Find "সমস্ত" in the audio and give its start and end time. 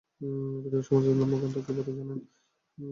0.83-1.07